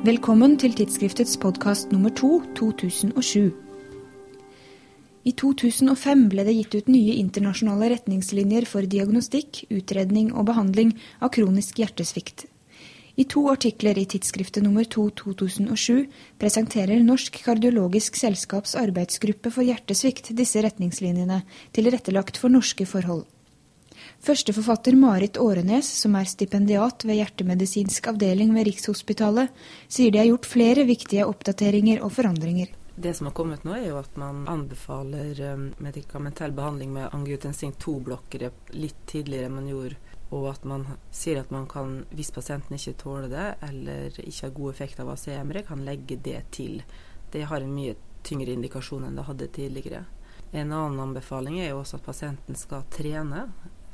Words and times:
Velkommen 0.00 0.54
til 0.56 0.72
tidsskriftets 0.72 1.34
podkast 1.36 1.90
nummer 1.92 2.08
to 2.16 2.38
2007. 2.56 3.50
I 5.28 5.32
2005 5.36 6.22
ble 6.32 6.46
det 6.46 6.54
gitt 6.56 6.76
ut 6.78 6.86
nye 6.88 7.18
internasjonale 7.20 7.90
retningslinjer 7.92 8.64
for 8.64 8.88
diagnostikk, 8.88 9.66
utredning 9.68 10.30
og 10.32 10.46
behandling 10.48 10.94
av 11.20 11.34
kronisk 11.36 11.82
hjertesvikt. 11.82 12.46
I 13.20 13.26
to 13.28 13.42
artikler 13.52 14.00
i 14.00 14.06
tidsskriftet 14.08 14.64
nummer 14.64 14.88
to 14.88 15.10
2007 15.20 16.08
presenterer 16.40 17.04
Norsk 17.04 17.36
kardiologisk 17.44 18.16
selskaps 18.16 18.72
arbeidsgruppe 18.80 19.52
for 19.52 19.68
hjertesvikt 19.68 20.32
disse 20.32 20.64
retningslinjene, 20.64 21.42
tilrettelagt 21.76 22.40
for 22.40 22.48
norske 22.48 22.88
forhold. 22.88 23.26
Førsteforfatter 24.20 24.92
Marit 25.00 25.38
Årenes, 25.40 25.88
som 26.02 26.12
er 26.18 26.26
stipendiat 26.28 27.06
ved 27.08 27.16
hjertemedisinsk 27.22 28.10
avdeling 28.10 28.50
ved 28.52 28.66
Rikshospitalet, 28.68 29.48
sier 29.88 30.12
de 30.12 30.20
har 30.20 30.28
gjort 30.28 30.48
flere 30.50 30.84
viktige 30.84 31.24
oppdateringer 31.24 32.02
og 32.04 32.12
forandringer. 32.18 32.68
Det 33.00 33.14
som 33.16 33.30
har 33.30 33.34
kommet 33.38 33.64
nå, 33.64 33.72
er 33.78 33.86
jo 33.86 33.96
at 33.96 34.18
man 34.20 34.42
anbefaler 34.52 35.40
um, 35.54 35.70
medikamentell 35.80 36.52
behandling 36.52 36.92
med 36.92 37.16
angiotensin 37.16 37.72
2-blokkere 37.80 38.52
litt 38.76 39.00
tidligere 39.08 39.48
enn 39.48 39.56
man 39.56 39.72
gjorde. 39.72 39.96
Og 40.36 40.50
at 40.52 40.68
man 40.68 40.84
sier 41.08 41.40
at 41.40 41.48
man 41.54 41.64
kan, 41.70 42.02
hvis 42.12 42.34
pasienten 42.36 42.76
ikke 42.76 42.98
tåler 43.00 43.32
det, 43.32 43.48
eller 43.70 44.20
ikke 44.20 44.50
har 44.50 44.56
god 44.60 44.74
effekt 44.74 45.00
av 45.00 45.14
ACMR, 45.16 45.62
kan 45.72 45.88
legge 45.88 46.20
det 46.20 46.42
til. 46.52 46.82
Det 47.32 47.48
har 47.48 47.64
en 47.64 47.72
mye 47.72 47.96
tyngre 48.26 48.52
indikasjon 48.52 49.08
enn 49.08 49.16
det 49.16 49.28
hadde 49.32 49.48
tidligere. 49.56 50.04
En 50.52 50.68
annen 50.68 51.00
anbefaling 51.08 51.62
er 51.62 51.72
jo 51.72 51.80
også 51.80 52.02
at 52.02 52.08
pasienten 52.12 52.58
skal 52.58 52.84
trene. 52.92 53.48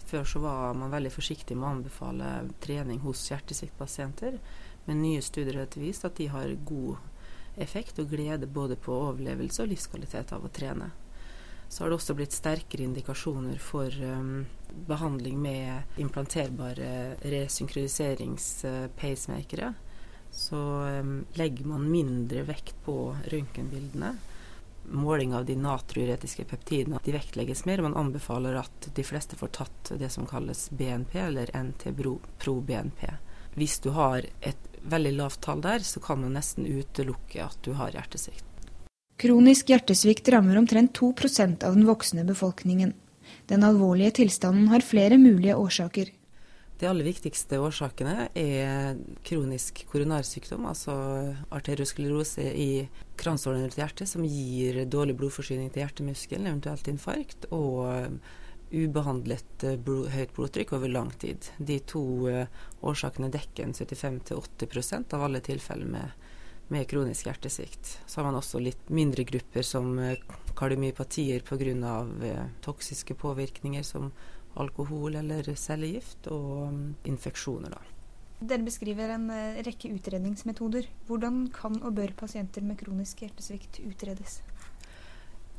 Før 0.07 0.25
så 0.25 0.39
var 0.39 0.75
man 0.79 0.91
veldig 0.93 1.11
forsiktig 1.11 1.57
med 1.59 1.67
å 1.67 1.71
anbefale 1.77 2.27
trening 2.63 3.01
hos 3.03 3.31
hjertesviktpasienter, 3.31 4.39
men 4.87 5.03
nye 5.03 5.23
studier 5.25 5.57
har 5.59 5.67
vist 5.83 6.05
at 6.07 6.17
de 6.21 6.27
har 6.31 6.53
god 6.69 6.97
effekt 7.59 7.99
og 7.99 8.11
glede 8.13 8.47
både 8.47 8.77
på 8.79 8.93
overlevelse 8.95 9.63
og 9.65 9.71
livskvalitet 9.73 10.33
av 10.37 10.45
å 10.47 10.53
trene. 10.53 10.91
Så 11.69 11.83
har 11.83 11.89
det 11.91 11.97
også 11.99 12.15
blitt 12.15 12.33
sterkere 12.37 12.83
indikasjoner 12.87 13.59
for 13.59 13.91
um, 13.91 14.47
behandling 14.87 15.43
med 15.43 15.83
implanterbare 15.99 17.17
resynkroniseringspacemakere. 17.27 19.75
Så 20.31 20.87
um, 21.01 21.27
legger 21.35 21.67
man 21.67 21.91
mindre 21.91 22.43
vekt 22.47 22.75
på 22.87 23.17
røntgenbildene 23.33 24.15
måling 24.91 25.35
av 25.35 25.45
de 25.45 25.57
natriuretiske 25.61 26.45
peptidene 26.51 27.01
de 27.05 27.15
vektlegges 27.15 27.65
mer. 27.67 27.83
Man 27.83 27.97
anbefaler 27.97 28.59
at 28.61 28.89
de 28.95 29.05
fleste 29.05 29.39
får 29.39 29.53
tatt 29.61 29.93
det 29.99 30.11
som 30.15 30.27
kalles 30.27 30.69
BNP, 30.71 31.19
eller 31.29 31.53
NT-pro-BNP. 31.53 33.07
Hvis 33.57 33.79
du 33.81 33.91
har 33.97 34.27
et 34.41 34.69
veldig 34.87 35.15
lavt 35.17 35.41
tall 35.47 35.63
der, 35.65 35.81
så 35.83 36.01
kan 36.01 36.21
man 36.21 36.37
nesten 36.37 36.67
utelukke 36.67 37.43
at 37.45 37.59
du 37.65 37.73
har 37.79 37.95
hjertesvikt. 37.95 38.45
Kronisk 39.17 39.71
hjertesvikt 39.73 40.29
rammer 40.29 40.59
omtrent 40.61 40.93
2 40.95 41.15
av 41.65 41.73
den 41.73 41.87
voksne 41.89 42.25
befolkningen. 42.29 42.93
Den 43.49 43.65
alvorlige 43.65 44.11
tilstanden 44.21 44.69
har 44.69 44.85
flere 44.85 45.17
mulige 45.19 45.57
årsaker. 45.57 46.13
De 46.77 46.85
aller 46.87 47.07
viktigste 47.09 47.57
årsakene 47.57 48.29
er 48.37 48.99
kronisk 49.25 49.87
koronarsykdom, 49.89 50.67
altså 50.69 50.93
arteriosklerose 51.49 52.45
i 52.53 52.71
kransårene 53.27 53.67
rundt 53.67 53.79
hjertet, 53.81 54.09
som 54.09 54.25
gir 54.25 54.85
dårlig 54.87 55.19
blodforsyning 55.19 55.69
til 55.75 55.83
hjertemuskelen, 55.83 56.49
eventuelt 56.49 56.89
infarkt, 56.89 57.49
og 57.51 58.21
ubehandlet 58.71 59.65
eh, 59.65 59.77
blod, 59.79 60.11
høyt 60.15 60.33
blodtrykk 60.37 60.75
over 60.77 60.91
lang 60.91 61.11
tid. 61.21 61.51
De 61.59 61.79
to 61.87 62.03
uh, 62.31 62.47
årsakene 62.87 63.31
dekker 63.33 63.71
75-80% 63.71 65.15
av 65.17 65.27
alle 65.27 65.43
tilfeller 65.45 65.91
med, 65.91 66.27
med, 66.73 66.87
kronisk 66.91 67.29
hjertesvikt. 67.31 67.97
Så 68.07 68.21
har 68.21 68.29
man 68.29 68.41
også 68.41 68.63
litt 68.63 68.91
mindre 68.91 69.27
grupper 69.29 69.67
som 69.67 69.95
uh, 70.01 70.15
kardiomyopatier 70.59 71.47
pga. 71.47 71.99
Uh, 72.23 72.47
toksiske 72.67 73.15
påvirkninger 73.15 73.87
som 73.87 74.11
alkohol 74.57 75.19
eller 75.21 75.53
cellegift, 75.55 76.27
og 76.33 76.73
um, 76.73 76.83
infeksjoner. 77.05 77.77
da. 77.77 77.96
Dere 78.41 78.67
beskriver 78.67 79.15
en 79.15 79.31
uh, 79.33 79.59
rekke 79.65 79.91
utredningsmetoder. 79.95 80.89
Hvordan 81.09 81.47
kan 81.55 81.81
og 81.83 81.97
bør 81.97 82.13
pasienter 82.19 82.65
med 82.67 82.79
kronisk 82.81 83.25
hjertesvikt 83.25 83.81
utredes? 83.87 84.41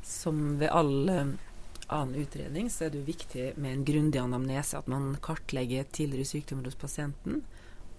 Som 0.06 0.58
ved 0.60 0.70
all 0.70 1.08
annen 1.08 2.18
utredning 2.20 2.68
så 2.70 2.86
er 2.86 2.94
det 2.94 3.06
viktig 3.08 3.50
med 3.56 3.72
en 3.72 3.84
grundig 3.88 4.22
anamnese. 4.22 4.78
At 4.78 4.88
man 4.88 5.16
kartlegger 5.24 5.88
tidligere 5.90 6.30
sykdommer 6.30 6.70
hos 6.70 6.78
pasienten. 6.78 7.42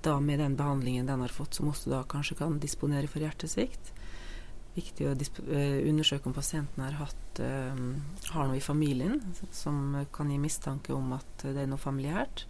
Da 0.05 0.15
med 0.23 0.39
den 0.39 0.55
behandlingen 0.55 1.09
den 1.09 1.25
har 1.25 1.33
fått, 1.33 1.59
som 1.59 1.73
også 1.73 1.91
da 1.91 2.03
kanskje 2.07 2.39
kan 2.39 2.61
disponere 2.63 3.11
for 3.11 3.19
hjertesvikt 3.25 3.93
viktig 4.79 5.07
å 5.07 5.13
eh, 5.15 5.79
undersøke 5.89 6.29
om 6.29 6.35
pasienten 6.35 6.83
har, 6.83 6.97
hatt, 6.99 7.41
uh, 7.41 7.75
har 8.33 8.47
noe 8.49 8.59
i 8.59 8.63
familien 8.63 9.19
som 9.55 9.97
kan 10.15 10.31
gi 10.31 10.39
mistanke 10.41 10.95
om 10.95 11.13
at 11.17 11.45
det 11.45 11.63
er 11.63 11.69
noe 11.69 11.81
familiært. 11.81 12.45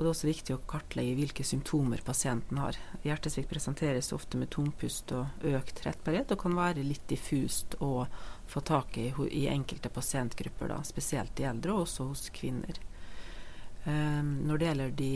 Og 0.00 0.06
det 0.06 0.08
er 0.08 0.14
også 0.14 0.28
viktig 0.30 0.54
å 0.56 0.62
kartlegge 0.64 1.16
hvilke 1.18 1.44
symptomer 1.44 2.00
pasienten 2.00 2.56
har. 2.56 2.76
Hjertesvikt 3.04 3.50
presenteres 3.50 4.06
ofte 4.16 4.38
med 4.40 4.48
tungpust 4.48 5.12
og 5.12 5.44
økt 5.44 5.82
rettbarhet, 5.84 6.32
og 6.32 6.40
kan 6.40 6.54
være 6.56 6.86
litt 6.88 7.04
diffust 7.10 7.76
å 7.84 8.06
få 8.48 8.62
tak 8.64 8.96
i 8.96 9.10
i 9.28 9.42
enkelte 9.52 9.92
pasientgrupper, 9.92 10.72
da, 10.72 10.78
spesielt 10.88 11.42
i 11.44 11.44
eldre, 11.50 11.74
og 11.74 11.82
også 11.84 12.06
hos 12.14 12.30
kvinner. 12.32 12.80
Um, 13.84 14.38
når 14.48 14.62
det 14.62 14.70
gjelder 14.70 14.96
de 15.02 15.12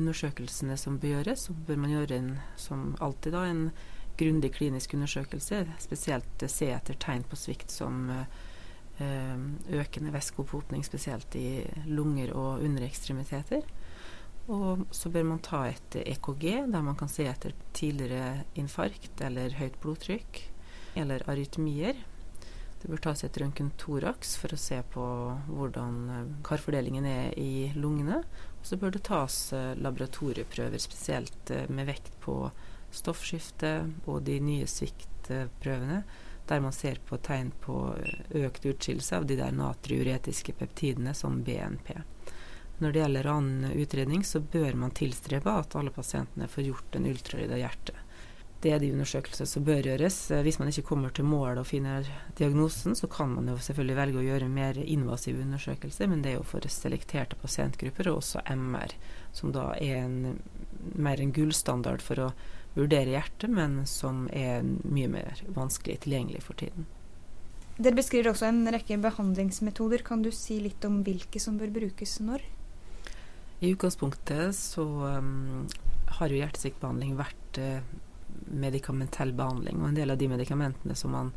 undersøkelsene 0.00 0.80
som 0.82 0.98
bør 0.98 1.14
gjøres, 1.20 1.46
så 1.46 1.54
bør 1.70 1.80
man 1.84 1.94
gjøre 1.94 2.18
en, 2.18 2.34
som 2.58 2.84
alltid 2.98 3.38
da, 3.38 3.44
en 3.46 3.64
grundig 4.18 4.50
klinisk 4.58 4.98
undersøkelse, 4.98 5.62
spesielt 5.86 6.48
se 6.50 6.72
etter 6.74 6.98
tegn 7.06 7.22
på 7.30 7.38
svikt 7.38 7.70
som 7.70 8.10
eh, 8.10 9.38
økende 9.78 10.10
væskeopphopning, 10.14 10.82
spesielt 10.86 11.38
i 11.38 11.62
lunger 11.86 12.34
og 12.34 12.66
underekstremiteter. 12.66 13.62
Og 14.52 14.84
så 14.92 15.08
bør 15.08 15.24
man 15.24 15.44
ta 15.44 15.62
et 15.70 15.96
EKG, 16.02 16.44
der 16.68 16.82
man 16.84 16.96
kan 17.00 17.08
se 17.08 17.24
etter 17.28 17.54
tidligere 17.76 18.44
infarkt 18.60 19.22
eller 19.24 19.56
høyt 19.56 19.78
blodtrykk, 19.80 20.42
eller 21.00 21.24
arytmier. 21.30 22.02
Det 22.82 22.90
bør 22.92 23.00
tas 23.06 23.24
et 23.24 23.38
røntgen 23.40 23.70
thorax 23.80 24.34
for 24.36 24.52
å 24.52 24.60
se 24.60 24.76
på 24.92 25.04
hvordan 25.48 25.94
eh, 26.12 26.26
karfordelingen 26.44 27.06
er 27.08 27.38
i 27.40 27.70
lungene. 27.72 28.20
Og 28.58 28.68
så 28.68 28.76
bør 28.76 28.92
det 28.92 29.06
tas 29.08 29.38
eh, 29.56 29.72
laboratorieprøver, 29.80 30.76
spesielt 30.82 31.54
med 31.72 31.88
vekt 31.88 32.12
på 32.20 32.36
stoffskifte 32.94 33.72
og 34.04 34.22
de 34.28 34.36
nye 34.44 34.68
sviktprøvene, 34.68 36.02
der 36.44 36.60
man 36.60 36.76
ser 36.76 37.00
på 37.08 37.16
tegn 37.24 37.54
på 37.64 37.78
økt 38.44 38.68
utskillelse 38.68 39.16
av 39.16 39.24
de 39.32 39.38
der 39.40 39.56
natriuretiske 39.56 40.52
peptidene 40.60 41.16
som 41.16 41.40
BNP. 41.46 41.94
Når 42.78 42.92
det 42.92 43.02
gjelder 43.04 43.30
annen 43.30 43.76
utredning, 43.78 44.24
så 44.26 44.40
bør 44.40 44.74
man 44.78 44.94
tilstrebe 44.96 45.52
at 45.60 45.76
alle 45.78 45.94
pasientene 45.94 46.48
får 46.50 46.66
gjort 46.70 46.96
en 46.98 47.06
ultralyd 47.06 47.52
av 47.54 47.62
hjertet. 47.62 48.00
Det 48.64 48.70
er 48.72 48.80
de 48.80 48.94
undersøkelser 48.94 49.44
som 49.44 49.64
bør 49.66 49.84
gjøres. 49.84 50.16
Hvis 50.40 50.56
man 50.56 50.70
ikke 50.70 50.86
kommer 50.88 51.12
til 51.12 51.26
mål 51.28 51.58
og 51.60 51.66
finner 51.68 52.06
diagnosen, 52.38 52.96
så 52.96 53.10
kan 53.12 53.34
man 53.34 53.50
jo 53.52 53.58
selvfølgelig 53.60 53.96
velge 53.98 54.20
å 54.22 54.24
gjøre 54.24 54.48
mer 54.48 54.78
invasive 54.80 55.44
undersøkelser, 55.44 56.08
men 56.08 56.24
det 56.24 56.32
er 56.32 56.38
jo 56.38 56.46
for 56.48 56.64
selekterte 56.72 57.36
pasientgrupper, 57.42 58.08
og 58.08 58.22
også 58.22 58.40
MR, 58.56 58.96
som 59.36 59.52
da 59.52 59.66
er 59.76 60.06
en, 60.06 60.40
mer 60.96 61.20
en 61.20 61.34
gullstandard 61.36 62.00
for 62.02 62.24
å 62.24 62.30
vurdere 62.74 63.12
hjertet, 63.12 63.52
men 63.52 63.82
som 63.86 64.24
er 64.32 64.64
mye 64.64 65.12
mer 65.12 65.44
vanskelig 65.52 66.00
tilgjengelig 66.06 66.42
for 66.48 66.56
tiden. 66.64 66.88
Dere 67.76 67.98
beskriver 67.98 68.30
også 68.30 68.48
en 68.48 68.64
rekke 68.70 68.96
behandlingsmetoder. 69.02 70.06
Kan 70.06 70.24
du 70.24 70.32
si 70.32 70.60
litt 70.62 70.84
om 70.88 71.02
hvilke 71.04 71.42
som 71.42 71.60
bør 71.60 71.72
brukes 71.74 72.16
når? 72.22 72.48
I 73.60 73.72
utgangspunktet 73.72 74.56
så 74.56 74.84
um, 74.84 75.66
har 76.18 76.32
jo 76.32 76.40
hjertesviktbehandling 76.40 77.14
vært 77.18 77.60
uh, 77.62 77.80
medikamentell 78.50 79.32
behandling. 79.36 79.80
Og 79.80 79.90
en 79.90 79.98
del 79.98 80.14
av 80.14 80.20
de 80.20 80.30
medikamentene 80.30 80.96
som 80.98 81.14
man 81.14 81.34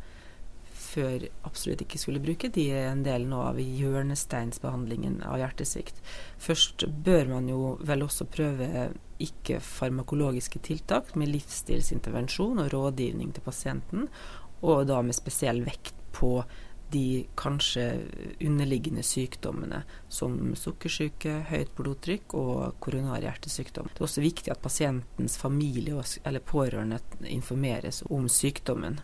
før 0.77 1.25
absolutt 1.47 1.81
ikke 1.83 1.99
skulle 1.99 2.21
bruke, 2.23 2.49
de 2.53 2.67
er 2.73 2.91
en 2.91 3.03
del 3.05 3.25
nå 3.29 3.39
av 3.49 3.59
hjørnesteinsbehandlingen 3.61 5.19
av 5.25 5.39
hjertesvikt. 5.41 5.99
Først 6.41 6.85
bør 7.05 7.33
man 7.33 7.49
jo 7.49 7.75
vel 7.87 8.05
også 8.05 8.27
prøve 8.29 8.87
ikke-farmakologiske 9.23 10.61
tiltak 10.65 11.15
med 11.17 11.31
livsstilsintervensjon 11.33 12.61
og 12.63 12.71
rådgivning 12.73 13.33
til 13.33 13.45
pasienten, 13.45 14.07
og 14.61 14.87
da 14.89 15.01
med 15.05 15.17
spesiell 15.17 15.63
vekt 15.65 15.97
på 16.17 16.39
de 16.91 17.25
kanskje 17.39 17.85
underliggende 18.43 19.03
sykdommene 19.03 19.81
som 20.09 20.55
sukkersyke, 20.55 21.41
høyt 21.49 21.73
blodtrykk 21.77 22.35
og 22.39 22.77
koronar 22.83 23.23
hjertesykdom. 23.25 23.89
Det 23.91 24.01
er 24.01 24.07
også 24.07 24.23
viktig 24.23 24.53
at 24.53 24.63
pasientens 24.63 25.37
familie 25.41 26.03
eller 26.23 26.45
pårørende 26.45 27.01
informeres 27.27 28.03
om 28.09 28.29
sykdommen. 28.31 29.01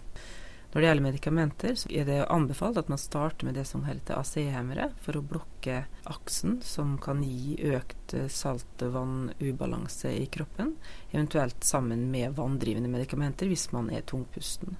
Når 0.74 0.82
det 0.82 0.88
gjelder 0.88 1.06
medikamenter, 1.06 1.76
så 1.78 1.90
er 1.94 2.08
det 2.08 2.16
anbefalt 2.34 2.80
at 2.82 2.88
man 2.90 2.98
starter 2.98 3.46
med 3.46 3.60
det 3.60 3.68
som 3.70 3.84
heter 3.86 4.18
AC-hemmere, 4.18 4.88
for 5.06 5.20
å 5.20 5.22
blokke 5.22 5.84
aksen 6.10 6.56
som 6.66 6.96
kan 6.98 7.22
gi 7.22 7.60
økt 7.76 8.16
eh, 8.18 8.26
salt-vann-ubalanse 8.26 10.16
i 10.18 10.26
kroppen, 10.34 10.74
eventuelt 11.12 11.62
sammen 11.62 12.08
med 12.10 12.34
vanndrivende 12.40 12.90
medikamenter 12.90 13.54
hvis 13.54 13.68
man 13.76 13.92
er 13.94 14.02
tungpusten. 14.10 14.74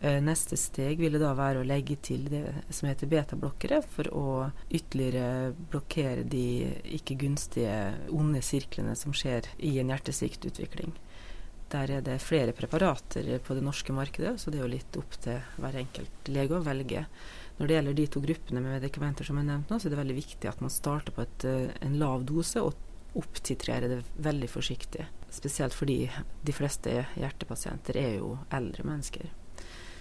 Eh, 0.00 0.18
neste 0.20 0.58
steg 0.60 1.00
ville 1.00 1.20
da 1.20 1.30
være 1.36 1.62
å 1.62 1.66
legge 1.66 1.96
til 2.04 2.26
det 2.28 2.44
som 2.68 2.88
heter 2.90 3.08
betablokkere, 3.08 3.80
for 3.80 4.10
å 4.12 4.26
ytterligere 4.68 5.54
blokkere 5.72 6.26
de 6.28 6.46
ikke 6.98 7.16
gunstige 7.22 7.94
onde 8.12 8.42
sirklene 8.44 8.96
som 8.98 9.16
skjer 9.16 9.48
i 9.56 9.78
en 9.80 9.92
hjertesviktutvikling. 9.94 10.92
Der 11.72 11.90
er 11.90 12.04
det 12.04 12.20
flere 12.22 12.52
preparater 12.54 13.26
på 13.42 13.56
det 13.56 13.64
norske 13.64 13.94
markedet, 13.96 14.36
så 14.38 14.52
det 14.52 14.60
er 14.60 14.66
jo 14.66 14.74
litt 14.76 14.98
opp 15.00 15.16
til 15.24 15.40
hver 15.58 15.80
enkelt 15.80 16.28
lege 16.30 16.58
å 16.58 16.62
velge. 16.62 17.06
Når 17.56 17.66
det 17.66 17.76
gjelder 17.78 17.96
de 17.96 18.06
to 18.12 18.22
gruppene 18.22 18.60
med 18.60 18.76
medikamenter 18.76 19.26
som 19.26 19.40
er 19.40 19.48
nevnt 19.48 19.72
nå, 19.72 19.80
så 19.80 19.88
er 19.88 19.96
det 19.96 20.02
veldig 20.02 20.18
viktig 20.18 20.50
at 20.50 20.60
man 20.62 20.70
starter 20.70 21.16
på 21.16 21.24
et, 21.24 21.48
eh, 21.48 21.72
en 21.80 21.96
lav 21.98 22.28
dose 22.28 22.60
og 22.60 22.76
opptitrerer 23.16 23.88
det 23.88 24.02
veldig 24.20 24.52
forsiktig. 24.52 25.08
Spesielt 25.32 25.74
fordi 25.74 26.04
de 26.44 26.52
fleste 26.52 26.92
hjertepasienter 27.16 27.96
er 27.96 28.14
jo 28.20 28.36
eldre 28.52 28.84
mennesker. 28.84 29.32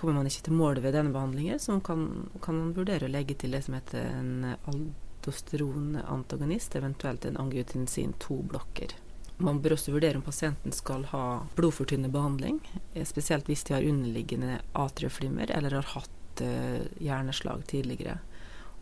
Kommer 0.06 0.22
man 0.22 0.28
ikke 0.30 0.46
til 0.46 0.54
målet 0.54 0.84
ved 0.86 0.94
denne 0.94 1.10
behandlingen, 1.10 1.58
så 1.58 1.82
kan, 1.82 2.30
kan 2.38 2.54
man 2.60 2.76
vurdere 2.78 3.08
å 3.08 3.10
legge 3.10 3.34
til 3.42 3.56
det 3.56 3.64
som 3.66 3.74
heter 3.74 4.04
en 4.06 4.46
aldosteronantagonist, 4.70 6.76
eventuelt 6.78 7.26
en 7.26 7.40
angiotensin 7.42 8.14
2-blokker. 8.22 8.94
Man 9.42 9.58
bør 9.64 9.74
også 9.74 9.96
vurdere 9.96 10.20
om 10.20 10.28
pasienten 10.28 10.70
skal 10.78 11.08
ha 11.10 11.50
blodfortynnende 11.58 12.14
behandling, 12.14 12.62
eh, 12.94 13.02
spesielt 13.02 13.50
hvis 13.50 13.66
de 13.66 13.74
har 13.74 13.90
underliggende 13.90 14.62
atrieflimmer 14.78 15.50
eller 15.58 15.74
har 15.80 15.90
hatt 15.96 16.46
uh, 16.46 16.86
hjerneslag 17.02 17.66
tidligere. 17.66 18.22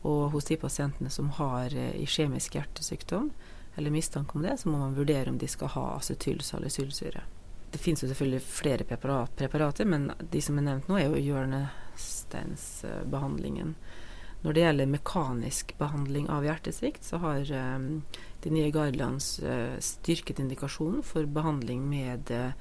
Og 0.04 0.36
hos 0.36 0.52
de 0.52 0.60
pasientene 0.60 1.08
som 1.10 1.32
har 1.40 1.72
uh, 1.72 1.96
iskjemisk 2.04 2.60
hjertesykdom 2.60 3.32
eller 3.80 3.96
mistanke 3.96 4.36
om 4.36 4.44
det, 4.44 4.60
så 4.60 4.68
må 4.68 4.84
man 4.84 5.00
vurdere 5.00 5.32
om 5.32 5.40
de 5.40 5.48
skal 5.48 5.72
ha 5.78 5.96
acetylsalicylsyre. 6.02 7.24
Det 7.74 7.82
finnes 7.82 8.04
jo 8.04 8.10
selvfølgelig 8.12 8.44
flere 8.46 8.84
preparater, 8.86 9.86
men 9.90 10.12
de 10.32 10.42
som 10.46 10.58
er 10.60 10.66
nevnt 10.68 10.88
nå, 10.92 10.96
er 11.00 11.08
jo 11.10 11.26
hjørnesteinsbehandlingen. 11.26 13.70
Når 14.44 14.52
det 14.54 14.62
gjelder 14.62 14.92
mekanisk 14.92 15.66
behandling 15.80 16.26
av 16.30 16.44
hjertesvikt, 16.46 17.04
så 17.08 17.16
har 17.24 17.42
um, 17.56 18.04
de 18.44 18.50
nye 18.52 18.72
guidelines 18.76 19.40
uh, 19.40 19.80
styrket 19.80 20.40
indikasjonen 20.44 21.00
for 21.08 21.24
behandling 21.26 21.88
med 21.90 22.32
uh, 22.36 22.52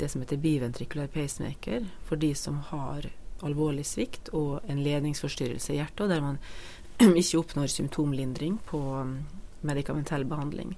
det 0.00 0.08
som 0.08 0.24
heter 0.24 0.40
biventrikulær 0.40 1.12
pacemaker 1.12 1.84
for 2.08 2.16
de 2.16 2.34
som 2.34 2.58
har 2.72 3.10
alvorlig 3.44 3.84
svikt 3.86 4.28
og 4.36 4.60
en 4.66 4.82
ledningsforstyrrelse 4.82 5.72
i 5.74 5.76
hjertet, 5.78 6.00
og 6.06 6.10
der 6.10 6.20
man 6.24 6.38
ikke 7.20 7.38
oppnår 7.44 7.66
symptomlindring 7.70 8.58
på 8.66 8.80
um, 9.04 9.18
medikamentell 9.60 10.24
behandling. 10.24 10.76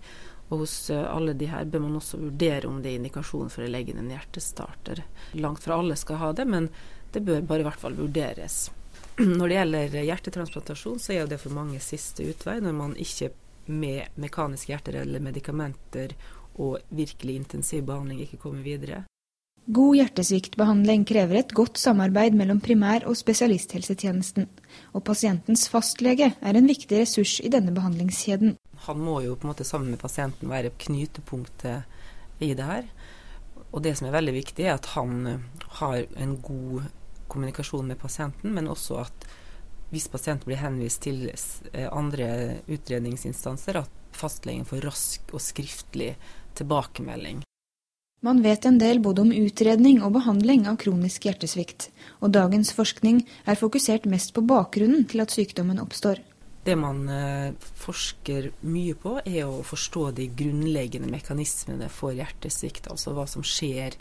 Og 0.52 0.64
hos 0.64 0.74
uh, 0.92 1.00
alle 1.08 1.34
de 1.38 1.48
her 1.48 1.64
bør 1.64 1.86
man 1.86 1.96
også 1.98 2.20
vurdere 2.20 2.68
om 2.68 2.82
det 2.84 2.92
er 2.92 3.00
indikasjon 3.00 3.50
for 3.52 3.64
å 3.64 3.70
legge 3.72 3.94
inn 3.94 4.02
en 4.02 4.12
hjertestarter. 4.12 5.00
Langt 5.40 5.64
fra 5.64 5.80
alle 5.80 5.96
skal 5.96 6.20
ha 6.20 6.32
det, 6.36 6.46
men 6.48 6.68
det 7.12 7.24
bør 7.24 7.44
bare 7.48 7.64
i 7.64 7.68
hvert 7.68 7.80
fall 7.80 7.96
vurderes. 7.96 8.66
Når 9.38 9.46
det 9.46 9.56
gjelder 9.56 9.96
hjertetransplantasjon, 10.10 11.00
så 11.00 11.16
er 11.16 11.30
det 11.30 11.40
for 11.40 11.56
mange 11.56 11.80
siste 11.84 12.26
utvei 12.28 12.58
når 12.64 12.76
man 12.76 12.98
ikke 13.00 13.32
med 13.72 14.18
mekaniske 14.20 14.72
hjerter 14.72 15.02
eller 15.02 15.22
medikamenter 15.22 16.16
og 16.60 16.82
virkelig 16.92 17.38
intensiv 17.40 17.84
behandling 17.88 18.24
ikke 18.24 18.40
kommer 18.42 18.64
videre. 18.66 19.04
God 19.72 19.94
hjertesviktbehandling 19.94 21.04
krever 21.06 21.38
et 21.38 21.52
godt 21.54 21.78
samarbeid 21.78 22.34
mellom 22.34 22.58
primær- 22.60 23.04
og 23.06 23.14
spesialisthelsetjenesten, 23.14 24.48
og 24.90 25.04
pasientens 25.06 25.68
fastlege 25.70 26.32
er 26.34 26.58
en 26.58 26.66
viktig 26.66 26.98
ressurs 26.98 27.36
i 27.38 27.52
denne 27.52 27.70
behandlingskjeden. 27.76 28.56
Han 28.86 29.02
må 29.02 29.20
jo 29.22 29.36
på 29.36 29.46
en 29.46 29.52
måte 29.52 29.66
sammen 29.66 29.92
med 29.94 30.02
pasienten 30.02 30.50
være 30.50 30.74
knytepunktet 30.82 32.42
i 32.42 32.52
det 32.58 32.66
her. 32.66 32.88
Og 33.72 33.82
det 33.84 33.94
som 33.98 34.08
er 34.08 34.16
veldig 34.16 34.34
viktig, 34.36 34.66
er 34.66 34.76
at 34.76 34.90
han 34.96 35.44
har 35.80 36.02
en 36.20 36.34
god 36.44 36.88
kommunikasjon 37.32 37.88
med 37.88 38.00
pasienten, 38.00 38.52
men 38.52 38.68
også 38.68 39.04
at 39.04 39.28
hvis 39.92 40.08
pasienten 40.08 40.48
blir 40.48 40.60
henvist 40.60 41.02
til 41.04 41.26
eh, 41.28 41.88
andre 41.92 42.62
utredningsinstanser, 42.64 43.82
at 43.82 44.16
fastlegen 44.16 44.64
får 44.68 44.84
rask 44.86 45.32
og 45.32 45.40
skriftlig 45.44 46.14
tilbakemelding. 46.56 47.42
Man 48.22 48.42
vet 48.44 48.64
en 48.68 48.78
del 48.78 49.00
både 49.02 49.24
om 49.24 49.32
utredning 49.34 49.98
og 50.06 50.14
behandling 50.14 50.68
av 50.70 50.78
kronisk 50.80 51.26
hjertesvikt, 51.26 51.88
og 52.22 52.32
dagens 52.36 52.70
forskning 52.76 53.24
er 53.50 53.58
fokusert 53.58 54.06
mest 54.08 54.30
på 54.36 54.44
bakgrunnen 54.46 55.08
til 55.10 55.24
at 55.24 55.34
sykdommen 55.34 55.82
oppstår. 55.82 56.20
Det 56.62 56.76
man 56.78 57.08
eh, 57.10 57.54
forsker 57.58 58.52
mye 58.70 58.94
på, 58.94 59.16
er 59.26 59.48
å 59.50 59.64
forstå 59.66 60.10
de 60.14 60.28
grunnleggende 60.38 61.10
mekanismene 61.10 61.88
for 61.90 62.14
hjertesvikt. 62.14 62.86
Altså 62.92 63.16
hva 63.16 63.26
som 63.26 63.42
skjer 63.42 63.96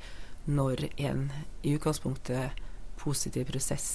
når 0.46 0.88
en 1.02 1.32
i 1.66 1.74
utgangspunktet 1.74 2.62
positiv 3.02 3.48
prosess 3.50 3.88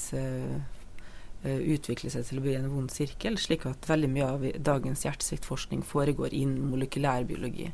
utvikler 1.47 2.11
seg 2.11 2.25
til 2.27 2.41
å 2.41 2.43
bli 2.43 2.55
en 2.59 2.69
vond 2.73 2.91
sirkel, 2.91 3.37
slik 3.39 3.69
at 3.69 3.87
veldig 3.87 4.09
mye 4.11 4.29
av 4.35 4.47
dagens 4.67 5.05
hjertesviktforskning 5.05 5.85
foregår 5.87 6.35
innen 6.35 6.71
molekylærbiologi. 6.73 7.69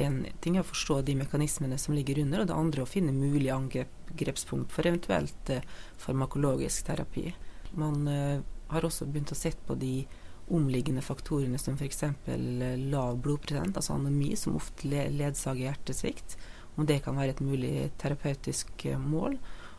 En 0.00 0.22
ting 0.40 0.56
er 0.56 0.64
å 0.64 0.68
forstå 0.68 1.02
de 1.04 1.16
mekanismene 1.18 1.76
som 1.80 1.96
ligger 1.96 2.22
under, 2.22 2.40
og 2.40 2.48
det 2.48 2.56
andre 2.56 2.84
å 2.84 2.88
finne 2.88 3.12
mulige 3.12 3.56
angrepspunkt 3.56 4.72
for 4.72 4.88
eventuelt 4.88 5.52
farmakologisk 6.00 6.88
terapi. 6.88 7.26
Man 7.76 8.08
har 8.08 8.88
også 8.88 9.08
begynt 9.08 9.34
å 9.34 9.38
se 9.38 9.52
på 9.66 9.76
de 9.76 10.06
omliggende 10.54 11.02
faktorene 11.04 11.58
som 11.60 11.76
f.eks. 11.76 12.04
lav 12.88 13.18
blodprosent, 13.24 13.76
altså 13.76 13.96
anemi, 13.96 14.34
som 14.36 14.56
ofte 14.58 14.88
ledsager 14.88 15.68
hjertesvikt. 15.68 16.38
Om 16.76 16.86
det 16.86 17.00
kan 17.04 17.18
være 17.18 17.34
et 17.34 17.42
mulig 17.44 17.90
terapeutisk 17.98 18.86
mål 19.02 19.38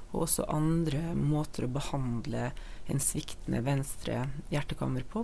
og 0.10 0.24
også 0.26 0.48
andre 0.50 1.14
måter 1.14 1.68
å 1.68 1.72
behandle 1.72 2.50
en 2.90 3.02
sviktende 3.04 3.62
venstre 3.62 4.24
hjertekammer 4.50 5.06
på. 5.06 5.22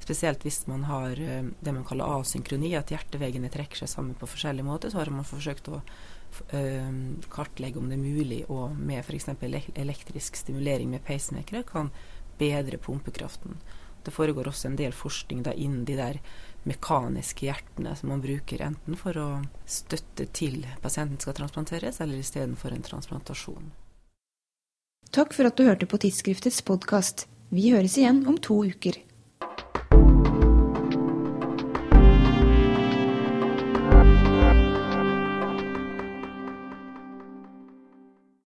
Spesielt 0.00 0.46
hvis 0.46 0.62
man 0.70 0.86
har 0.86 1.18
eh, 1.18 1.50
det 1.60 1.74
man 1.74 1.84
kaller 1.86 2.20
asynkroni, 2.20 2.70
at 2.78 2.92
hjerteveggene 2.94 3.50
trekker 3.52 3.82
seg 3.82 3.90
sammen 3.90 4.14
på 4.18 4.28
forskjellige 4.30 4.68
måter. 4.68 4.92
Så 4.92 5.00
har 5.00 5.10
man 5.12 5.26
forsøkt 5.26 5.70
å 5.72 5.82
kartlegge 6.30 7.80
om 7.80 7.88
det 7.90 7.96
er 7.96 8.02
mulig 8.04 8.44
og 8.54 8.76
med 8.78 9.02
f.eks. 9.02 9.32
elektrisk 9.74 10.36
stimulering 10.38 10.92
med 10.92 11.02
pacemakere 11.02 11.64
kan 11.66 11.90
bedre 12.38 12.78
pumpekraften. 12.78 13.58
Det 14.04 14.14
foregår 14.14 14.48
også 14.48 14.70
en 14.70 14.78
del 14.80 14.94
forskning 14.96 15.42
da 15.46 15.52
innen 15.52 15.84
de 15.88 15.96
der 15.98 16.20
mekaniske 16.68 17.46
hjertene 17.48 17.94
som 17.96 18.12
man 18.12 18.22
bruker 18.24 18.62
enten 18.64 18.96
for 19.00 19.16
å 19.16 19.28
støtte 19.68 20.26
til 20.36 20.64
pasienten 20.82 21.20
skal 21.20 21.36
transplanteres, 21.38 22.00
eller 22.00 22.20
istedenfor 22.20 22.74
en 22.74 22.84
transplantasjon. 22.84 23.70
Takk 25.10 25.34
for 25.34 25.48
at 25.48 25.56
du 25.58 25.66
hørte 25.66 25.88
på 25.90 25.98
tidsskriftets 26.00 26.60
podkast. 26.62 27.26
Vi 27.50 27.72
høres 27.74 27.96
igjen 27.98 28.22
om 28.30 28.36
to 28.38 28.60
uker. 28.68 29.00